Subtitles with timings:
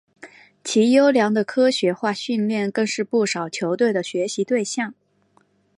[0.63, 4.95] 其优良的科学化训练更是不少球队的学习对象。